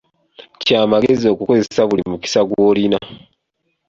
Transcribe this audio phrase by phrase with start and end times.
[0.63, 2.99] Kya magezi okukozesa buli mukisa gw'olina.